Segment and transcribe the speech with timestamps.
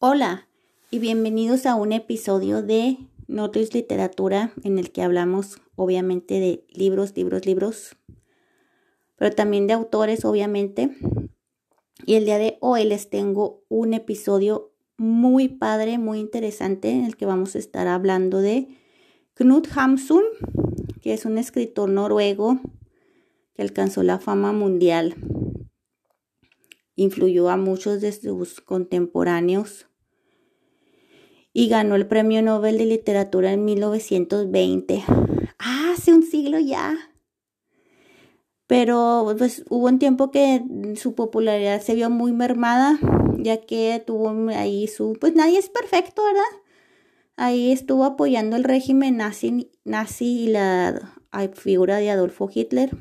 [0.00, 0.46] Hola
[0.92, 7.16] y bienvenidos a un episodio de Notis Literatura en el que hablamos obviamente de libros,
[7.16, 7.96] libros, libros,
[9.16, 10.96] pero también de autores obviamente.
[12.06, 17.16] Y el día de hoy les tengo un episodio muy padre, muy interesante en el
[17.16, 18.68] que vamos a estar hablando de
[19.34, 20.22] Knut Hamsun,
[21.02, 22.60] que es un escritor noruego
[23.52, 25.16] que alcanzó la fama mundial.
[26.94, 29.87] Influyó a muchos de sus contemporáneos
[31.58, 35.02] y ganó el Premio Nobel de Literatura en 1920.
[35.58, 36.96] Ah, hace un siglo ya.
[38.68, 40.62] Pero pues hubo un tiempo que
[40.94, 42.96] su popularidad se vio muy mermada,
[43.38, 46.62] ya que tuvo ahí su, pues nadie es perfecto, ¿verdad?
[47.34, 51.16] Ahí estuvo apoyando el régimen nazi, nazi y la
[51.54, 52.96] figura de Adolfo Hitler.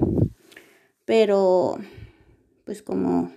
[1.05, 1.77] Pero,
[2.65, 3.31] pues como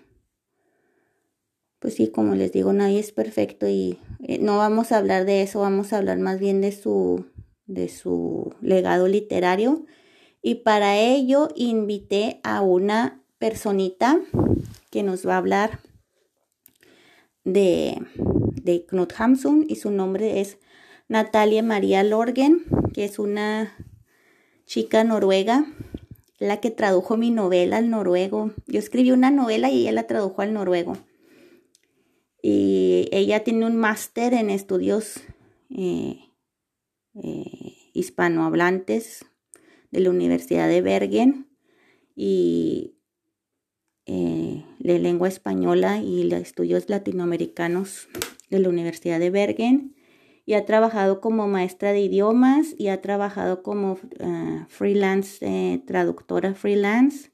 [1.80, 5.42] pues sí, como les digo, nadie es perfecto y eh, no vamos a hablar de
[5.42, 7.24] eso, vamos a hablar más bien de su,
[7.66, 9.86] de su legado literario.
[10.42, 14.20] Y para ello invité a una personita
[14.90, 15.80] que nos va a hablar
[17.44, 17.98] de,
[18.62, 20.58] de Knut Hamsun y su nombre es
[21.08, 23.74] Natalia María Lorgen, que es una
[24.66, 25.64] chica noruega,
[26.38, 28.52] la que tradujo mi novela al noruego.
[28.66, 30.98] Yo escribí una novela y ella la tradujo al noruego
[32.42, 35.20] y ella tiene un máster en estudios
[35.70, 36.18] eh,
[37.22, 39.24] eh, hispanohablantes
[39.90, 41.48] de la Universidad de Bergen
[42.14, 42.96] y
[44.06, 48.08] eh, de lengua española y estudios latinoamericanos
[48.48, 49.96] de la Universidad de Bergen.
[50.46, 53.98] Y ha trabajado como maestra de idiomas y ha trabajado como
[54.68, 57.29] freelance, traductora freelance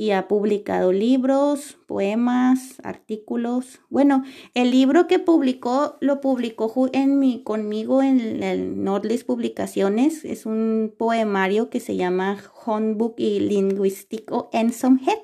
[0.00, 3.80] y ha publicado libros, poemas, artículos.
[3.90, 8.82] Bueno, el libro que publicó lo publicó en mi, conmigo en el
[9.26, 10.24] Publicaciones.
[10.24, 15.20] Es un poemario que se llama Handbook y Lingüístico Ensomhet.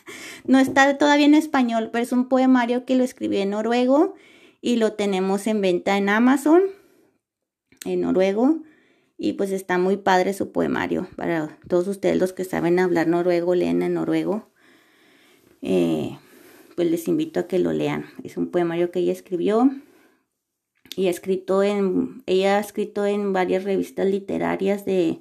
[0.44, 4.14] no está todavía en español, pero es un poemario que lo escribí en noruego
[4.60, 6.62] y lo tenemos en venta en Amazon
[7.84, 8.58] en noruego.
[9.18, 11.08] Y pues está muy padre su poemario.
[11.16, 14.50] Para todos ustedes los que saben hablar noruego, leen en noruego.
[15.62, 16.18] Eh,
[16.74, 18.06] pues les invito a que lo lean.
[18.22, 19.70] Es un poemario que ella escribió.
[20.96, 25.20] Y ha escrito en, ella ha escrito en varias revistas literarias de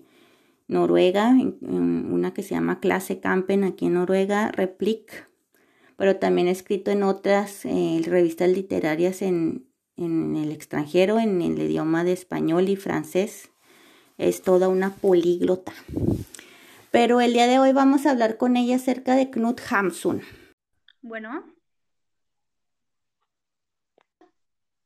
[0.67, 5.29] Noruega, una que se llama Clase Campen aquí en Noruega, Replic,
[5.97, 9.67] pero también ha escrito en otras eh, revistas literarias en,
[9.97, 13.51] en el extranjero, en el idioma de español y francés
[14.17, 15.73] es toda una políglota.
[16.91, 20.21] Pero el día de hoy vamos a hablar con ella acerca de Knut Hamsun.
[21.01, 21.45] Bueno.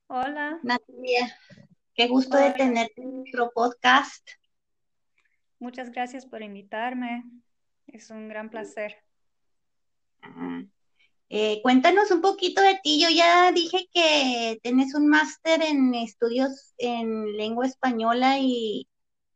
[0.08, 0.60] Hola.
[0.64, 1.38] Natalia,
[1.94, 4.28] qué gusto de tenerte en nuestro podcast.
[5.60, 7.24] Muchas gracias por invitarme.
[7.86, 8.96] Es un gran placer.
[10.24, 10.64] Ah,
[11.30, 13.00] eh, cuéntanos un poquito de ti.
[13.00, 18.88] Yo ya dije que tienes un máster en estudios en lengua española y,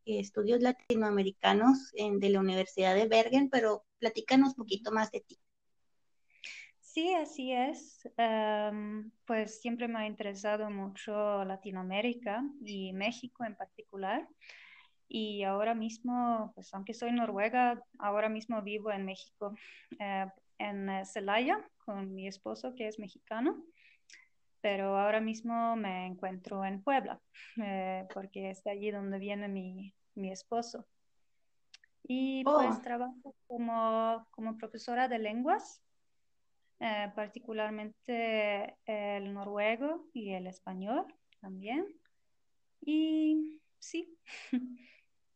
[0.06, 5.38] estudios latinoamericanos en, de la Universidad de Bergen, pero platícanos un poquito más de ti.
[6.80, 8.08] Sí, así es.
[8.16, 14.28] Em, pues siempre me ha interesado mucho Latinoamérica y México en particular.
[15.08, 19.54] Y ahora mismo, pues aunque soy noruega, ahora mismo vivo en México,
[19.98, 20.26] eh,
[20.58, 23.64] en Celaya, con mi esposo que es mexicano
[24.64, 27.20] pero ahora mismo me encuentro en Puebla,
[27.62, 30.86] eh, porque es de allí donde viene mi, mi esposo.
[32.02, 32.80] Y pues oh.
[32.80, 35.82] trabajo como, como, profesora de lenguas,
[36.80, 41.84] eh, particularmente el noruego y el español también.
[42.80, 44.18] Y sí,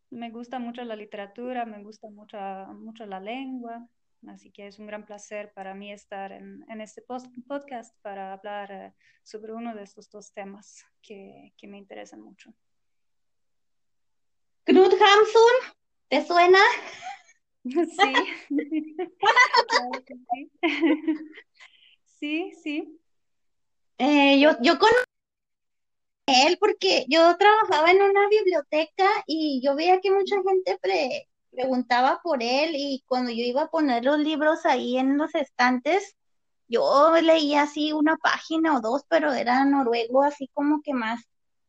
[0.09, 2.39] me gusta mucho la literatura, me gusta mucho,
[2.79, 3.87] mucho la lengua,
[4.27, 8.95] Así que es un gran placer para mí estar en, este podcast para hablar eh,
[9.23, 12.53] sobre uno de estos dos temas que, me interesan mucho.
[14.65, 15.77] Knut Hamsun,
[16.09, 16.59] ¿te suena?
[22.19, 22.53] Sí.
[22.65, 23.01] sí.
[23.99, 25.05] Eh, yo, yo conozco
[26.27, 31.29] a él porque yo trabajaba en una biblioteca y yo veía que mucha gente pre,
[31.59, 36.17] preguntaba por él y cuando yo iba a poner los libros ahí en los estantes,
[36.69, 41.21] yo leía así una página o dos, pero era noruego así como que más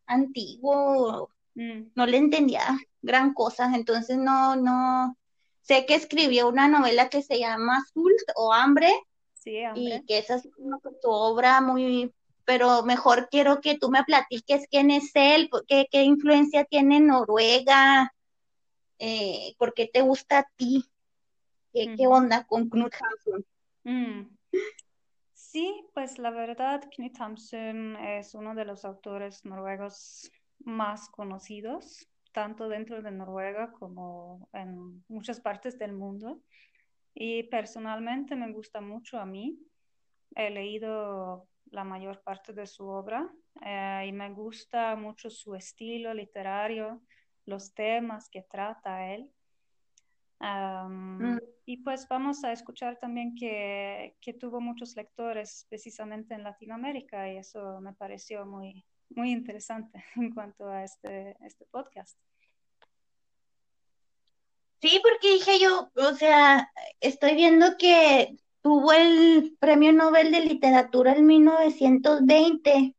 [0.05, 1.91] antiguo, mm.
[1.95, 5.17] no le entendía gran cosa, entonces no, no,
[5.61, 8.93] sé que escribió una novela que se llama Sult o Hambre,
[9.33, 12.13] sí, y que es así como su obra muy
[12.45, 17.07] pero mejor quiero que tú me platiques quién es él, qué, qué influencia tiene en
[17.07, 18.11] Noruega,
[18.99, 20.85] eh, por qué te gusta a ti,
[21.73, 23.45] qué, qué onda con Knut Hamsun.
[23.83, 24.37] Mm.
[25.33, 30.29] Sí, pues la verdad, Knut Hamsun es uno de los autores noruegos
[30.59, 36.41] más conocidos, tanto dentro de Noruega como en muchas partes del mundo.
[37.13, 39.57] Y personalmente me gusta mucho a mí.
[40.35, 43.29] He leído la mayor parte de su obra
[43.61, 47.01] eh, y me gusta mucho su estilo literario,
[47.49, 49.29] los temas que trata él.
[50.39, 51.37] Mm.
[51.65, 57.37] Y pues vamos a escuchar también que, que, tuvo muchos lectores precisamente en Latinoamérica y
[57.37, 62.17] eso me pareció muy, muy interesante en cuanto a este, este podcast.
[64.81, 71.13] Sí, porque dije yo, o sea, estoy viendo que tuvo el Premio Nobel de Literatura
[71.13, 72.95] en 1920.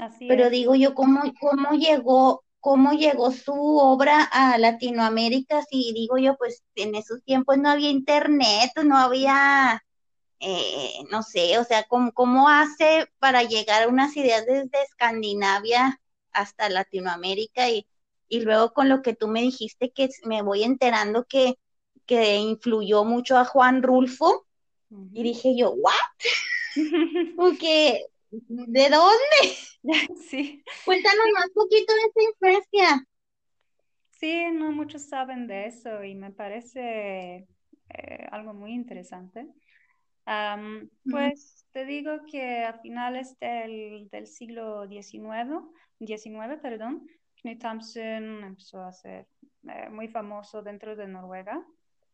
[0.00, 6.18] Así pero digo yo, ¿cómo, ¿cómo llegó cómo llegó su obra a Latinoamérica, si digo
[6.18, 9.82] yo, pues en esos tiempos no había internet, no había,
[10.38, 15.98] eh, no sé, o sea, ¿cómo, ¿cómo, hace para llegar a unas ideas desde Escandinavia
[16.30, 17.70] hasta Latinoamérica?
[17.70, 17.86] Y,
[18.28, 21.54] y luego con lo que tú me dijiste, que me voy enterando que,
[22.04, 24.44] que influyó mucho a Juan Rulfo,
[25.14, 25.94] y dije yo, ¿what?
[27.34, 29.56] Porque ¿De dónde?
[30.28, 30.62] Sí.
[30.84, 33.06] Cuéntanos más poquito de esta influencia.
[34.10, 37.46] Sí, no muchos saben de eso y me parece
[37.88, 39.46] eh, algo muy interesante.
[41.10, 45.70] pues te digo que a finales del, del siglo XIX,
[46.00, 47.06] 19, perdón,
[47.42, 49.28] Knut Hamsun empezó a ser
[49.68, 51.64] eh, muy famoso dentro de Noruega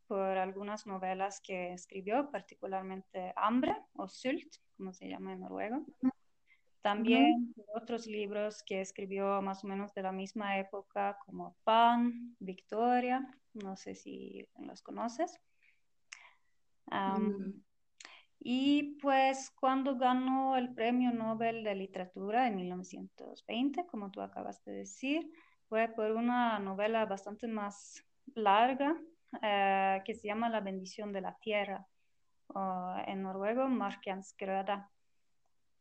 [0.06, 5.84] por algunas novelas que escribió, particularmente Hambre o Sult, como se llama en noruego.
[6.82, 13.26] También otros libros que escribió más o menos de la misma época, como Pan, Victoria,
[13.54, 15.40] no sé si los conoces.
[16.90, 17.62] Mm.
[18.40, 24.72] Y pues cuando ganó el Premio Nobel de Literatura en 1920, como tú acabas de
[24.72, 25.30] decir,
[25.70, 28.04] fue por una novela bastante más
[28.34, 29.00] larga
[29.42, 31.86] eh, que se llama La bendición de la tierra,
[32.48, 34.90] o en noruego Markiansgröda.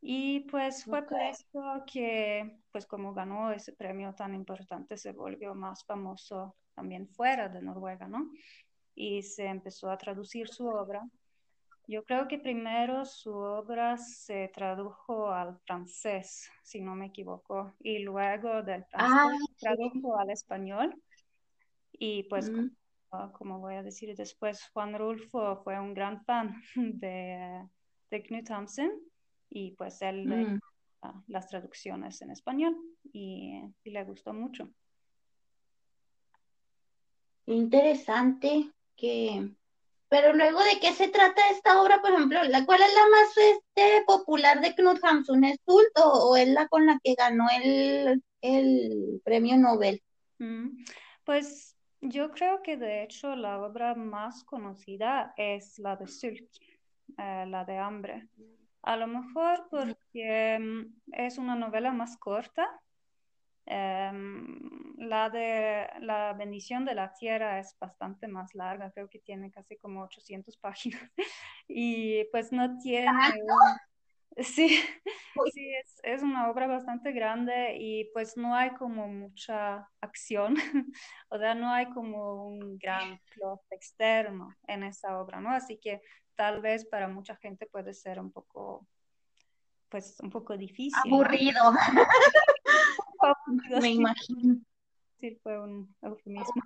[0.02, 5.56] Y pues fue por eso que, pues como ganó ese premio tan importante, se volvió
[5.56, 8.30] más famoso también fuera de Noruega, ¿no?
[8.96, 11.02] Y se empezó a traducir su obra.
[11.88, 18.00] Yo creo que primero su obra se tradujo al francés, si no me equivoco, y
[18.00, 21.02] luego del francés ah, se tradujo al español.
[21.94, 22.70] Y pues mm.
[23.16, 27.64] Ah, como voy a decir después, Juan Rulfo fue un gran fan de,
[28.10, 28.90] de Knut Hamsun
[29.52, 30.60] y pues él mm.
[31.28, 32.76] las traducciones en español
[33.12, 34.68] y, le gustó mucho.
[37.46, 39.48] Interesante que...
[40.10, 42.44] Pero luego, ¿de qué se trata esta obra, por ejemplo?
[42.44, 45.44] ¿La cuál es la más este, popular de Knut Hamsun?
[45.44, 50.04] ¿Es Tult o, es la con la que ganó el, el premio Nobel?
[50.38, 50.84] Mm,
[51.24, 51.73] pues
[52.04, 56.50] yo creo que de hecho la obra más conocida es la de Sult,
[57.18, 58.28] eh, la de Hambre.
[58.82, 62.68] A lo mejor porque mm, es una novela más corta.
[63.66, 69.52] Em, la de La bendición de la tierra es bastante más larga, creo que tiene
[69.52, 71.02] casi como 800 páginas
[71.68, 73.10] y pues no tiene...
[74.38, 74.68] Sí,
[75.54, 80.56] sí es, es, una obra bastante grande y pues no hay como mucha acción,
[81.30, 85.52] o sea, no hay como un gran plot externo en esa obra, ¿no?
[85.52, 86.02] Así que
[86.36, 88.88] tal vez para mucha gente puede ser un poco,
[89.90, 90.94] pues un poco difícil.
[91.06, 91.74] Aburrido.
[93.82, 94.58] Me imagino.
[95.20, 96.62] Sí, fue un eufemismo.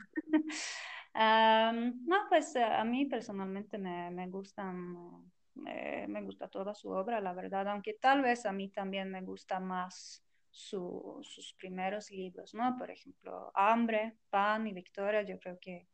[1.13, 5.31] no, pues a mí personalmente me, me gustan
[5.63, 9.59] me gusta toda su obra, la verdad, aunque tal vez a mí también me gusta
[9.59, 12.75] más sus primeros libros, ¿no?
[12.77, 15.87] Por ejemplo, Hambre, Pan y Victoria, yo creo que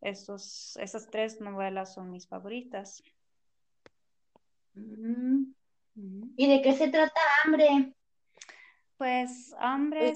[0.00, 3.02] esos, esas tres novelas son mis favoritas.
[4.74, 7.94] ¿Y de qué se trata Hambre?
[8.96, 10.14] Pues Hambre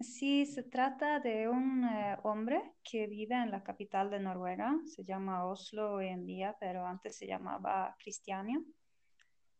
[0.00, 5.04] Sí, se trata de un eh, hombre que vive en la capital de Noruega, se
[5.04, 8.58] llama Oslo hoy en día, pero antes se llamaba Cristiania.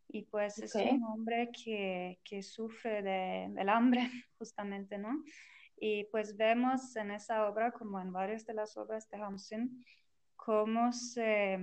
[0.08, 4.00] Y pues es un hombre que, sufre de, del hambre,
[4.38, 5.22] justamente, ¿no?
[5.76, 9.84] Y pues vemos en esa obra, como en varias de las obras de Hamsun,
[10.36, 11.58] cómo se,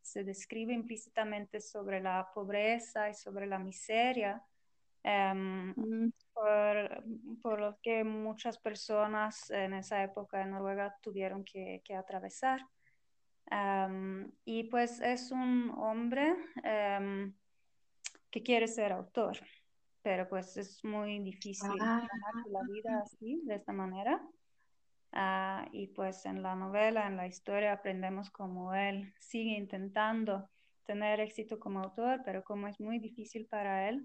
[0.00, 4.42] se describe implícitamente sobre la pobreza y sobre la miseria
[5.06, 6.12] em, mm.
[7.40, 12.60] por, lo que muchas personas en esa época en Noruega tuvieron que, atravesar.
[13.48, 16.34] Em, y pues es un hombre
[16.64, 17.32] em,
[18.30, 19.38] que quiere ser autor,
[20.02, 22.04] pero pues es muy difícil ah.
[22.50, 24.20] la vida así, de esta manera.
[25.12, 30.50] Ah, y pues en la novela, en la historia, aprendemos cómo él sigue intentando
[30.84, 34.04] tener éxito como autor, pero como es muy difícil para él.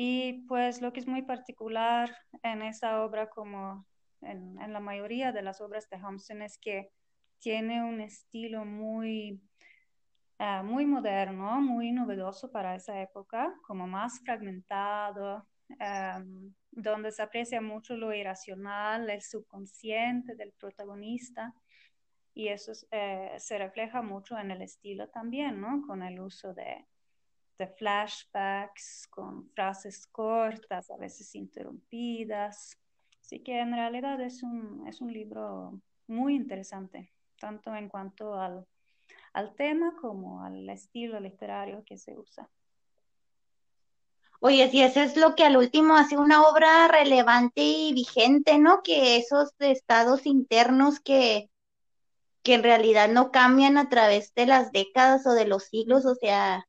[0.00, 3.84] Y pues lo que es muy particular en esa obra, como
[4.20, 6.92] en, la mayoría de las obras de Hamsun, es que
[7.40, 9.42] tiene un estilo muy,
[10.38, 15.48] ah, muy moderno, muy novedoso para esa época, como más fragmentado,
[16.70, 21.52] donde se aprecia mucho lo irracional, el subconsciente del protagonista.
[22.34, 25.82] Y eso eh, se refleja mucho en el estilo también, ¿no?
[25.84, 26.86] Con el uso de,
[27.58, 32.78] de flashbacks, con frases cortas, a veces interrumpidas.
[33.20, 38.66] Así que en realidad es un, es un libro muy interesante, tanto en cuanto al,
[39.32, 42.48] al tema como al estilo literario que se usa.
[44.40, 48.82] Oye, si eso es lo que al último hace una obra relevante y vigente, ¿no?
[48.84, 51.50] Que esos estados internos que,
[52.44, 56.14] que en realidad no cambian a través de las décadas o de los siglos, o
[56.14, 56.67] sea,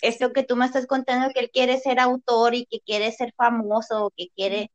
[0.00, 3.32] esto que tú me estás contando, que él quiere ser autor y que quiere ser
[3.36, 4.70] famoso, que quiere,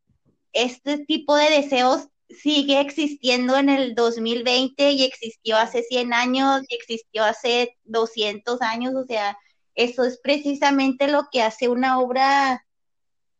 [0.53, 6.75] este tipo de deseos sigue existiendo en el 2020 y existió hace 100 años y
[6.75, 9.37] existió hace 200 años, o sea,
[9.75, 12.65] eso es precisamente lo que hace una obra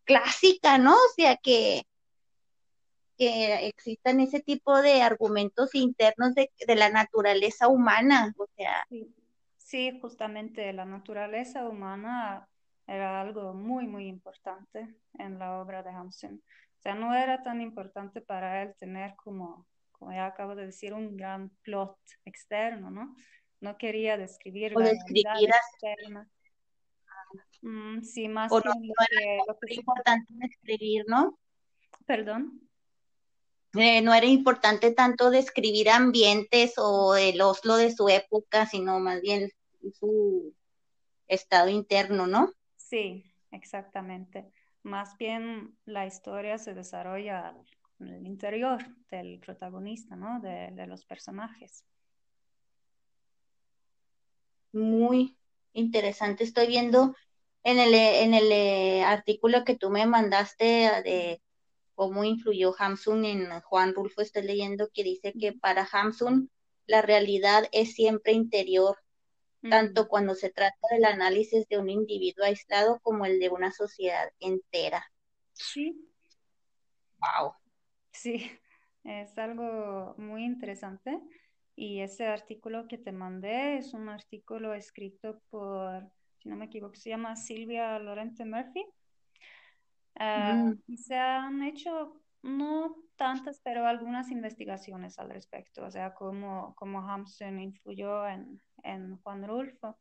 [0.06, 0.94] clásica, ¿no?
[0.94, 1.84] O sea, que,
[3.18, 8.88] que existan ese tipo de argumentos internos de, la naturaleza humana, o sea.
[10.01, 12.48] Justamente la naturaleza humana
[12.88, 16.44] era algo muy, muy importante en la obra de Hamsun.
[16.77, 20.94] O sea, no era tan importante para él tener como, como ya acabo de decir,
[20.94, 23.15] un gran plot externo, ¿no?
[23.63, 26.30] no quería describir la describir externa.
[27.62, 28.74] Mm, sí, más o no,
[29.48, 31.39] lo, que, importante describir, ¿no?
[32.06, 32.70] Perdón.
[33.75, 39.22] Eh, no era importante tanto describir ambientes o el Oslo de su época, sino más
[39.22, 39.50] bien
[39.92, 40.54] su
[41.28, 42.52] estado interno, ¿no?
[42.75, 44.52] Sí, exactamente.
[44.84, 47.56] Más bien la historia se desarrolla
[48.00, 50.40] en el interior del protagonista, ¿no?
[50.42, 51.86] de los personajes
[54.74, 55.38] muy
[55.74, 56.44] interesante.
[56.44, 57.16] Estoy viendo
[57.63, 60.66] en el, en el eh, artículo que tú me mandaste
[61.04, 61.42] de
[61.96, 66.50] cómo influyó Hamsun en Juan Rulfo, estoy leyendo que dice que para Hamsun
[66.88, 68.98] la realidad es siempre interior,
[69.70, 74.29] tanto cuando se trata del análisis de un individuo aislado como el de una sociedad
[74.39, 75.05] entera.
[75.53, 76.10] Sí.
[77.20, 77.53] Wow.
[78.12, 78.51] Sí,
[79.03, 81.20] es algo muy interesante.
[81.75, 86.96] Y ese artículo que te mandé es un artículo escrito por, si no me equivoco,
[86.96, 88.86] se llama Silvia Lorente Murphy.
[90.15, 90.84] Ah, mm.
[90.88, 97.00] Y se han hecho no tantas, pero algunas investigaciones al respecto, o sea, cómo, cómo
[97.09, 99.97] Hamsun influyó en, en Juan Rulfo.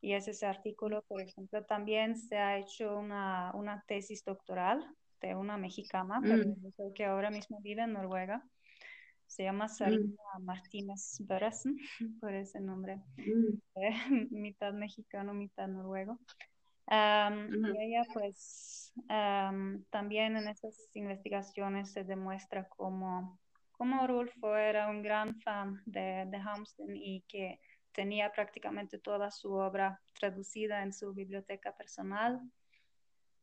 [0.00, 4.86] Y es ese artículo, por ejemplo, también se ha hecho una, una tesis doctoral
[5.20, 6.92] de una mexicana, pero mm.
[6.94, 8.44] que ahora mismo vive en Noruega
[9.28, 10.44] se llama Sarina mm.
[10.44, 11.76] Martínez Beresen,
[12.20, 13.76] por ese nombre, mm.
[14.30, 16.18] mitad mexicano, mitad noruego.
[16.90, 18.92] Y ella, pues,
[19.90, 23.38] también en esas investigaciones se demuestra cómo,
[23.72, 26.40] cómo Rulfo era un gran fan de, de
[26.94, 27.60] y que
[27.92, 32.40] tenía prácticamente toda su obra traducida en su biblioteca personal.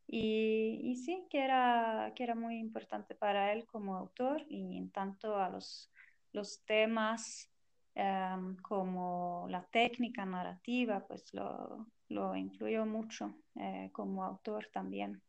[0.08, 5.38] Y, sí, que era, que era muy importante para él como autor y en tanto
[5.38, 5.92] a los,
[6.32, 7.50] los temas
[7.96, 15.22] em, como la técnica narrativa, pues lo, lo influyó mucho eh, como autor también.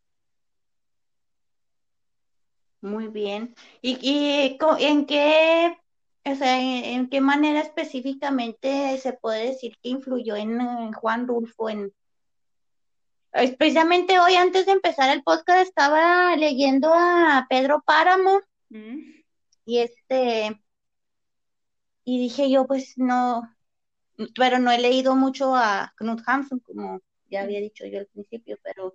[2.80, 3.54] Muy bien.
[3.82, 5.76] ¿Y, y en qué,
[6.24, 11.92] o sea, en, qué manera específicamente se puede decir que influyó en Juan Rulfo en,
[13.58, 18.40] Precisamente hoy, antes de empezar el podcast, estaba leyendo a Pedro Páramo
[18.70, 18.98] mm.
[19.66, 20.58] y este,
[22.04, 23.42] y dije yo, pues no,
[24.34, 28.58] pero no he leído mucho a Knut Hamsun, como ya había dicho yo al principio,
[28.62, 28.94] pero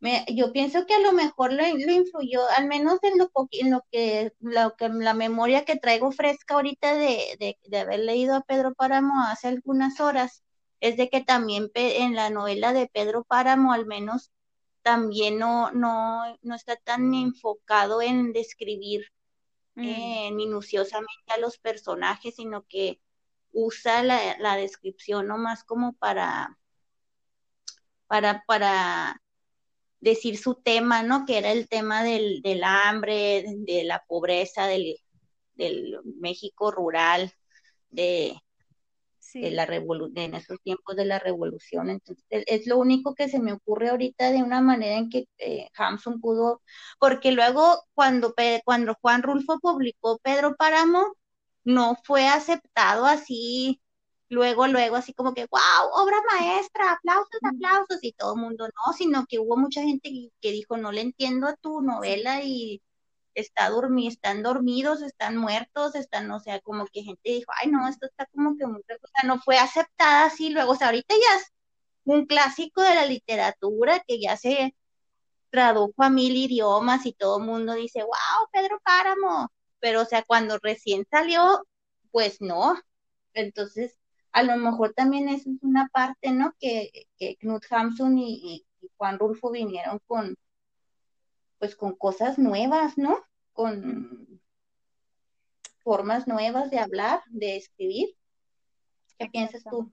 [0.00, 3.84] me, yo pienso que a lo mejor lo, influyó, al menos en lo, en lo
[3.90, 8.74] que, lo que la memoria que traigo fresca ahorita de, de haber leído a Pedro
[8.74, 10.42] Páramo hace algunas horas
[10.80, 14.30] es de que también en la novela de Pedro Páramo, al menos
[14.82, 19.06] también no, no, no está tan enfocado en describir
[19.74, 19.84] mm.
[19.84, 23.00] eh, minuciosamente a los personajes, sino que
[23.52, 26.58] usa la, la descripción nomás como para,
[28.06, 29.20] para, para
[30.00, 31.24] decir su tema, ¿no?
[31.26, 34.96] Que era el tema del, del hambre, de la pobreza, del,
[35.54, 37.32] del México rural,
[37.90, 38.40] de,
[39.34, 41.90] de la en esos tiempos de la revolución.
[41.90, 45.68] Entonces, es lo único que se me ocurre ahorita de una manera en que eh,
[45.76, 46.62] Hamsun pudo,
[46.98, 51.14] porque luego cuando, cuando Juan Rulfo publicó Pedro Páramo,
[51.74, 53.80] no fue aceptado así,
[54.28, 58.92] luego, luego, así como que, wow, obra maestra, aplausos, aplausos, y todo el mundo no,
[58.94, 60.10] sino que hubo mucha gente
[60.40, 62.82] que dijo, no le entiendo a tu novela y
[63.34, 67.88] está dormi están dormidos, están muertos, están, o sea, como que gente dijo, ay, no,
[67.88, 71.14] esto está como que muy, o sea, no fue aceptada así, luego, o sea, ahorita
[71.14, 71.52] ya es
[72.04, 74.74] un clásico de la literatura que ya se
[75.50, 79.50] tradujo a mil idiomas y todo el mundo dice, wow, Pedro Páramo,
[79.80, 81.66] pero, o sea, cuando recién salió,
[82.10, 82.76] pues no,
[83.34, 83.98] entonces,
[84.32, 86.54] a lo mejor también eso es una parte, ¿no?
[86.60, 90.36] Que, que Knut Hamsun y Juan Rulfo vinieron con,
[91.58, 93.22] pues con cosas nuevas, ¿no?
[93.52, 94.40] Con
[95.82, 98.16] formas nuevas de hablar, de escribir.
[99.18, 99.92] ¿Qué piensas tú?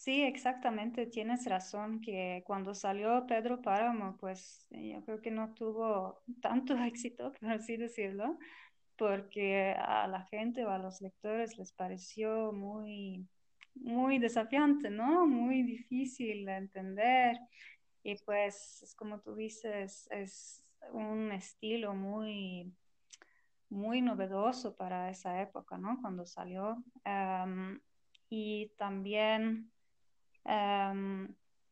[0.00, 6.22] Sí, exactamente, tienes razón que cuando salió Pedro Páramo, pues yo creo que no tuvo
[6.40, 8.38] tanto éxito, por así decirlo,
[8.96, 13.28] porque a la gente o a los lectores les pareció muy,
[13.74, 15.26] muy desafiante, ¿no?
[15.26, 17.36] Muy difícil de entender.
[18.02, 20.64] Y pues, es como tú dices, es
[20.94, 22.72] un estilo muy,
[23.68, 26.00] muy novedoso para esa época, ¿no?
[26.00, 26.82] Cuando salió.
[28.30, 29.70] y también,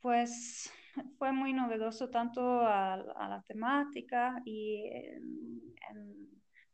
[0.00, 0.72] pues,
[1.18, 4.84] fue muy novedoso tanto a, la temática y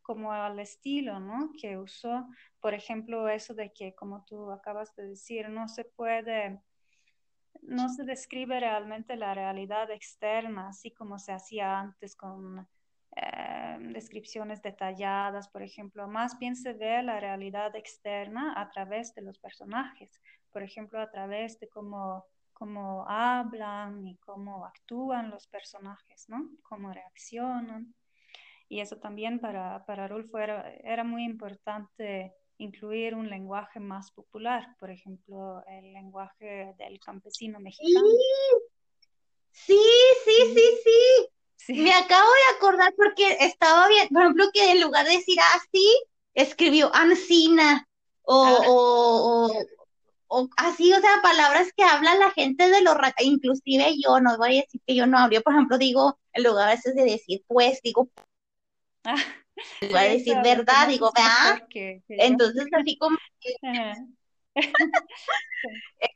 [0.02, 1.50] como al estilo, ¿no?
[1.58, 2.28] Que usó,
[2.60, 6.60] por ejemplo, eso de que, como tú acabas de decir, no se puede
[7.66, 12.68] no se describe realmente la realidad externa, así como se hacía antes con
[13.16, 16.06] eh, descripciones detalladas, por ejemplo.
[16.08, 20.20] Más bien se ve la realidad externa a través de los personajes,
[20.54, 26.48] por ejemplo, a través de cómo, cómo hablan y cómo actúan los personajes, ¿no?
[26.62, 27.92] Cómo reaccionan.
[28.68, 34.76] Y eso también para, para Rulfo era, era muy importante incluir un lenguaje más popular,
[34.78, 38.06] por ejemplo, el lenguaje del campesino mexicano.
[39.50, 39.80] Sí,
[40.24, 41.28] sí, sí,
[41.66, 41.72] sí.
[41.82, 46.04] Me acabo de acordar porque estaba bien, por ejemplo, que en lugar de decir así,
[46.32, 47.88] escribió Ancina
[48.22, 48.58] o, ah.
[48.68, 49.66] o, o,
[50.56, 54.62] así, o sea, palabras que habla la gente de los inclusive yo, no voy a
[54.62, 57.80] decir que yo no hablo, por ejemplo, digo, en lugar a veces de decir pues,
[57.82, 58.08] digo
[59.04, 59.16] ah
[59.82, 61.66] voy a decir verdad, digo, vea,
[62.08, 63.16] entonces así como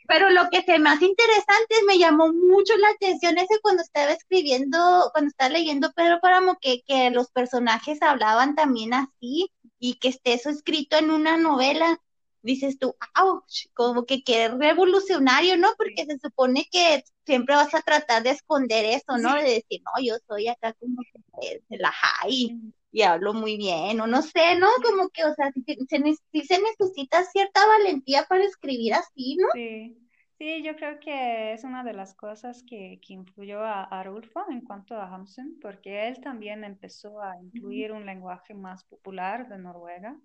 [0.09, 4.13] Pero lo que se me hace interesante, me llamó mucho la atención ese cuando estaba
[4.13, 10.09] escribiendo, cuando estaba leyendo Pedro Páramo, que, que los personajes hablaban también así y que
[10.09, 12.01] esté eso escrito en una novela.
[12.43, 15.69] Dices tú, ouch, como que qué revolucionario, ¿no?
[15.77, 19.35] Porque se supone que siempre vas a tratar de esconder eso, ¿no?
[19.35, 21.03] De decir, no, yo soy acá como
[21.41, 22.57] que la high
[22.91, 24.69] y hablo muy bien, o no sé, ¿no?
[24.83, 29.49] Como que, o sea, si se, necesita cierta valentía para escribir así, ¿no?
[29.53, 29.97] Sí.
[30.39, 34.45] Sí, yo creo que es una de las cosas que, que influyó a, a, Rulfo
[34.49, 39.59] en cuanto a Hamsun, porque él también empezó a incluir un lenguaje más popular de
[39.59, 40.17] Noruega.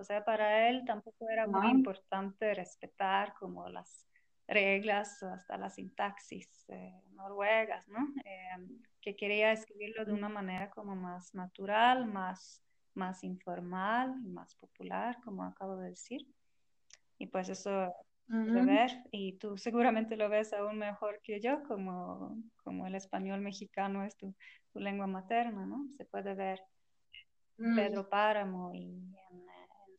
[0.00, 4.06] O sea, para él tampoco era muy importante respetar como las
[4.48, 8.08] reglas, hasta la sintaxis eh, noruegas, ¿no?
[8.24, 8.66] Eh,
[9.00, 12.62] que quería escribirlo de una manera como más natural, más,
[12.94, 16.26] más informal, más popular, como acabo de decir.
[17.18, 17.92] Y pues eso
[18.30, 23.40] de ver, y tú seguramente lo ves aún mejor que yo, como, como el español
[23.40, 24.34] mexicano es tu,
[24.74, 25.88] lengua materna, ¿no?
[25.96, 26.60] Se puede ver
[27.58, 27.74] mm.
[27.74, 28.84] Pedro Páramo y
[29.30, 29.49] en,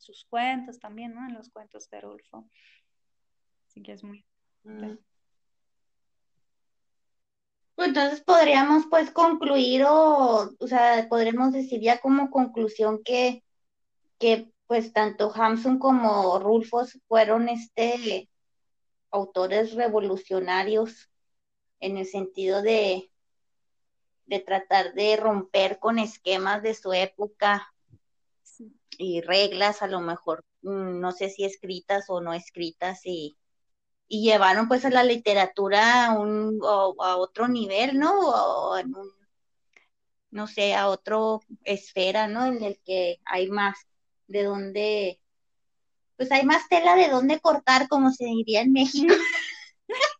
[0.02, 1.26] sus cuentos también, ¿no?
[1.26, 2.48] En los cuentos de Rulfo.
[3.68, 4.24] Así que es muy...
[4.64, 4.96] Mm.
[7.74, 13.42] Pues entonces podríamos pues concluir o, o sea, podremos decir ya como conclusión que,
[14.18, 18.28] que pues tanto Hamsun como Rulfos fueron este
[19.10, 21.10] autores revolucionarios
[21.80, 23.10] en el sentido de,
[24.26, 27.71] de tratar de romper con esquemas de su época
[28.98, 33.36] y reglas a lo mejor, mm, no sé si escritas o no escritas y
[34.12, 38.12] y llevaron pues a la literatura a, un, a otro nivel, ¿no?
[38.20, 39.08] O en un,
[40.30, 42.44] no sé, a otro esfera, ¿no?
[42.44, 43.78] En el que hay más
[44.26, 45.18] de dónde,
[46.18, 49.14] pues hay más tela de dónde cortar, como se diría en México.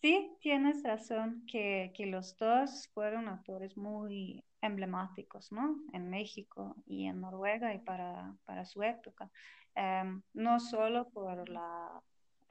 [0.00, 5.76] Sí, tienes razón que, que los dos fueron actores muy emblemáticos, ¿no?
[5.92, 9.30] En México y en Noruega y para, para su época.
[9.74, 12.02] Em, no solo por la,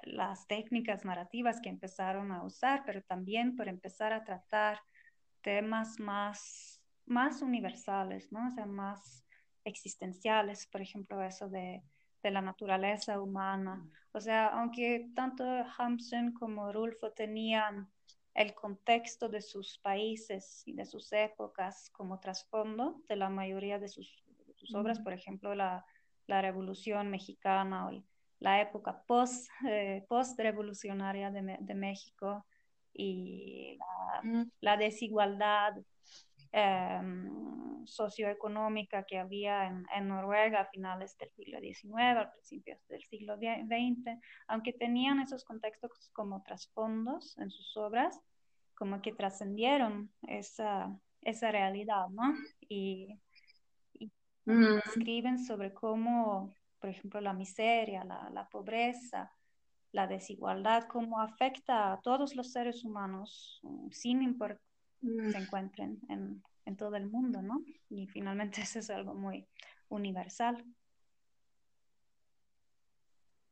[0.04, 4.80] las técnicas narrativas que empezaron a usar, pero también por empezar a tratar
[5.42, 8.48] temas más, más universales, ¿no?
[8.48, 9.26] O sea, más
[9.66, 11.84] existenciales, por ejemplo, eso de,
[12.22, 13.86] de la naturaleza humana.
[14.14, 15.44] O sea, aunque tanto
[15.78, 17.90] Hampson como Rulfo tenían
[18.34, 23.88] el contexto de sus países y de sus épocas como trasfondo de la mayoría de
[23.88, 24.24] sus,
[24.74, 25.86] obras, por ejemplo, la,
[26.28, 28.04] la Revolución Mexicana o
[28.40, 30.06] la época post, eh,
[30.38, 32.46] revolucionaria de, de, México
[32.94, 35.76] y la, la desigualdad
[36.52, 43.04] em, socioeconómica que había en, en, Noruega a finales del siglo XIX, al principios del
[43.04, 48.20] siglo XX, aunque tenían esos contextos como trasfondos en sus obras,
[48.76, 52.34] como que trascendieron esa, esa realidad, ¿no?
[52.62, 53.20] Y,
[53.94, 54.12] y
[54.86, 59.32] escriben sobre cómo por ejemplo, la miseria, la, pobreza,
[59.94, 64.60] la desigualdad, cómo afecta a todos los seres humanos, mm, sin importar
[65.00, 67.64] se encuentren en, en, todo el mundo, ¿no?
[67.90, 69.48] Y finalmente eso es algo muy
[69.90, 70.64] universal.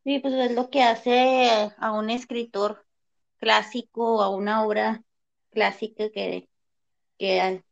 [0.04, 2.86] Sí, pues es lo que hace a un escritor
[3.38, 5.04] clásico, a una obra
[5.52, 6.50] clásica que,
[7.20, 7.64] que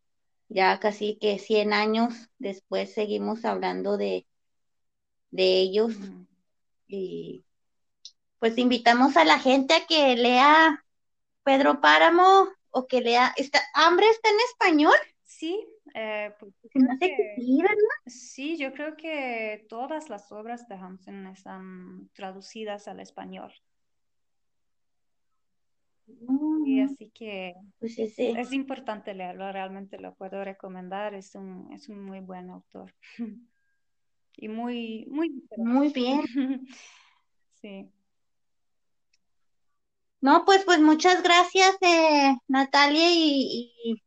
[0.47, 4.27] ya casi que 100 años después seguimos hablando de,
[5.31, 5.93] de ellos.
[6.87, 7.45] Y
[8.39, 10.85] pues invitamos a la gente a que lea
[11.43, 13.33] Pedro Páramo o que lea.
[13.37, 14.97] ¿Está, ¿Hambre está en español?
[15.39, 16.53] Sí, eh, pues,
[18.07, 23.53] sí, yo creo que todas las obras de Hansen están traducidas al español.
[26.07, 26.85] Y mm.
[26.85, 32.19] así que pues es importante leerlo, realmente lo puedo recomendar, es un, es un muy
[32.19, 32.93] buen autor.
[34.35, 36.21] y muy, muy, muy bien.
[37.61, 37.89] sí.
[40.19, 44.01] No, pues, pues muchas gracias, eh, Natalia, y,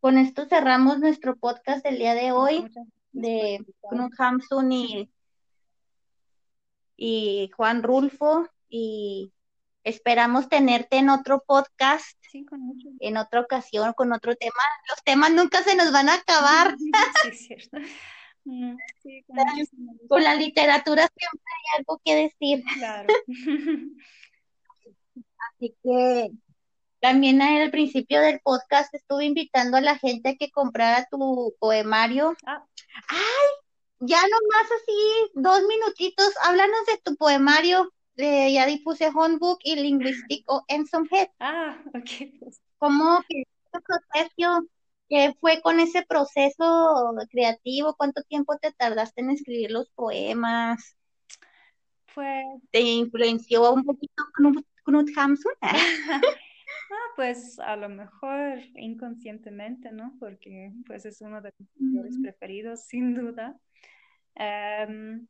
[0.00, 2.66] con esto cerramos nuestro podcast del día de hoy
[3.12, 5.10] de Knut Hamsun y,
[6.96, 9.32] y Juan Rulfo, y
[9.84, 12.18] esperamos tenerte en otro podcast,
[13.00, 14.62] en otra ocasión, con otro tema.
[14.88, 16.76] Los temas nunca se nos van a acabar.
[16.78, 16.90] sí,
[17.28, 17.78] es cierto.
[18.44, 18.76] Mm,
[20.08, 22.64] con, la literatura siempre hay algo que decir.
[22.74, 23.08] Claro.
[25.52, 26.30] Así que
[27.00, 32.36] también al principio del podcast estuve invitando a la gente a que comprara tu poemario.
[32.46, 32.64] Ah.
[33.08, 33.48] ¡Ay!
[34.00, 37.92] Ya nomás así, dos minutitos, háblanos de tu poemario.
[38.16, 41.28] Eh, ya dipuse Honbook y Lingüístico en Head.
[41.38, 42.52] Ah, ok.
[42.78, 44.66] ¿Cómo que proceso
[45.08, 47.96] ¿Qué fue con ese proceso creativo?
[47.96, 50.96] ¿Cuánto tiempo te tardaste en escribir los poemas?
[52.14, 52.44] Pues...
[52.70, 54.22] ¿Te influenció un poquito
[54.84, 55.52] Knut, Hamsun?
[56.90, 60.16] Ah, pues a lo mejor inconscientemente, ¿no?
[60.18, 63.56] Porque pues es uno de mis autores preferidos, sin duda.
[64.34, 65.26] Em,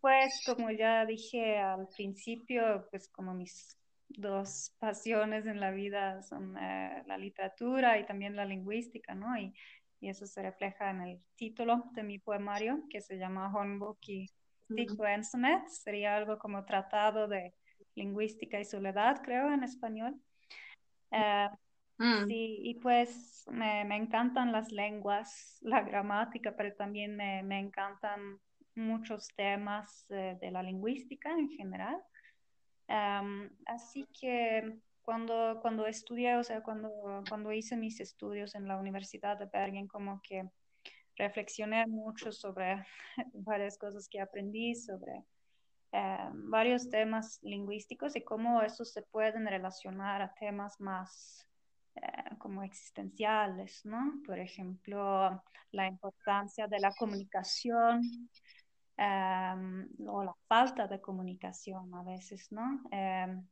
[0.00, 3.78] pues como ya dije al principio, pues como mis
[4.08, 9.34] dos pasiones en la vida son eh, la literatura y también la lingüística, ¿no?
[9.38, 9.54] Y,
[10.00, 14.26] y, eso se refleja en el título de mi poemario, que se llama Hornbook y
[14.74, 15.66] Tico Ensonet.
[15.68, 17.54] Sería algo como tratado de
[17.94, 20.20] lingüística y soledad, creo, en español.
[21.12, 21.48] Eh,
[21.98, 22.26] mm.
[22.26, 28.38] Sí, y pues me, me, encantan las lenguas, la gramática, pero también me, me encantan
[28.74, 32.02] muchos temas eh, de la lingüística en general
[33.66, 36.90] así que cuando, cuando estudié, o sea, cuando,
[37.28, 40.48] cuando hice mis estudios en la Universidad de Bergen, como que
[41.16, 42.84] reflexioné mucho sobre
[43.32, 45.24] varias cosas que aprendí, sobre
[46.32, 51.46] varios temas lingüísticos y cómo esos se pueden relacionar a temas más
[51.96, 54.20] eh, como existenciales, ¿no?
[54.26, 58.30] Por ejemplo, la importancia de la comunicación
[58.96, 62.82] Em, o la falta de comunicación a veces, ¿no?
[62.90, 63.44] Em,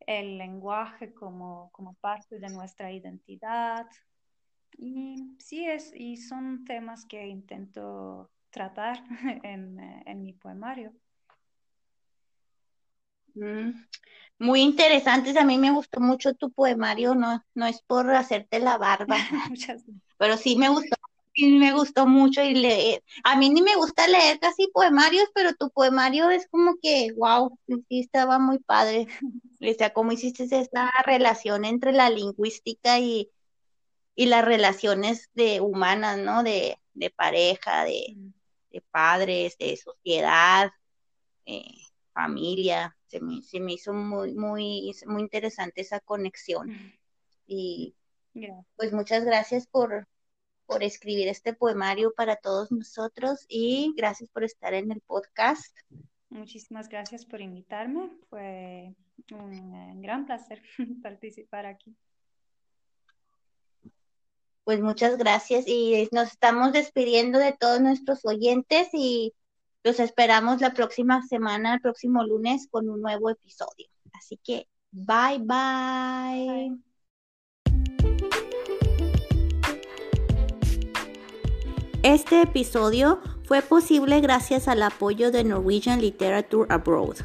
[0.00, 3.86] el lenguaje como, como parte de nuestra identidad.
[4.76, 9.02] Y sí, es, y son temas que intento tratar
[9.44, 10.92] en, en mi poemario.
[14.38, 15.36] Muy interesantes.
[15.36, 17.14] A mí me gustó mucho tu poemario.
[17.14, 19.16] No, no es por hacerte la barba,
[20.18, 20.96] pero sí me gustó.
[21.34, 23.02] Sí me gustó mucho y leer.
[23.22, 27.58] A mí ni me gusta leer casi poemarios, pero tu poemario es como que, wow,
[27.66, 29.06] sí estaba muy padre.
[29.58, 33.30] O sea, cómo hiciste esa relación entre la lingüística y,
[34.14, 36.42] y las relaciones de humanas, ¿no?
[36.42, 38.16] De, de pareja, de,
[38.70, 40.70] de, padres, de sociedad,
[41.46, 41.64] eh,
[42.12, 42.95] familia.
[43.06, 46.70] Se me, se me, hizo muy, muy, muy interesante esa conexión.
[47.46, 47.94] Y
[48.76, 50.06] pues muchas gracias por,
[50.66, 55.76] por escribir este poemario para todos nosotros y gracias por estar en el podcast.
[56.28, 58.10] Muchísimas gracias por invitarme.
[58.28, 58.94] Fue
[59.30, 60.62] un gran placer
[61.02, 61.96] participar aquí.
[64.64, 69.32] Pues muchas gracias y nos estamos despidiendo de todos nuestros oyentes y
[69.86, 73.86] los esperamos la próxima semana, el próximo lunes con un nuevo episodio.
[74.12, 76.76] Así que bye bye.
[82.02, 87.18] Este episodio fue posible gracias al apoyo de Norwegian Literature Abroad.